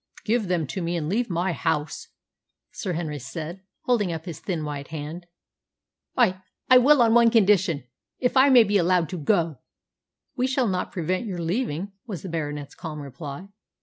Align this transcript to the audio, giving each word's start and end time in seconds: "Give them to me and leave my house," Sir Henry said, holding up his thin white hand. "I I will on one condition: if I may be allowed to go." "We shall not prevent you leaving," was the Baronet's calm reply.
"Give 0.25 0.47
them 0.47 0.65
to 0.65 0.81
me 0.81 0.97
and 0.97 1.07
leave 1.07 1.29
my 1.29 1.51
house," 1.51 2.07
Sir 2.71 2.93
Henry 2.93 3.19
said, 3.19 3.61
holding 3.83 4.11
up 4.11 4.25
his 4.25 4.39
thin 4.39 4.65
white 4.65 4.87
hand. 4.87 5.27
"I 6.17 6.41
I 6.71 6.79
will 6.79 7.03
on 7.03 7.13
one 7.13 7.29
condition: 7.29 7.83
if 8.17 8.35
I 8.35 8.49
may 8.49 8.63
be 8.63 8.79
allowed 8.79 9.09
to 9.09 9.19
go." 9.19 9.59
"We 10.35 10.47
shall 10.47 10.67
not 10.67 10.91
prevent 10.91 11.27
you 11.27 11.37
leaving," 11.37 11.91
was 12.07 12.23
the 12.23 12.29
Baronet's 12.29 12.73
calm 12.73 12.99
reply. 12.99 13.49